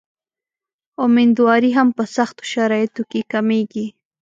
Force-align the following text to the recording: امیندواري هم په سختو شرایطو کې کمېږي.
امیندواري 1.05 1.71
هم 1.77 1.87
په 1.97 2.03
سختو 2.15 2.43
شرایطو 2.53 3.01
کې 3.11 3.21
کمېږي. 3.31 3.87